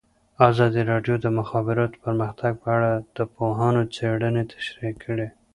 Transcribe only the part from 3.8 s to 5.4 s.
څېړنې تشریح کړې.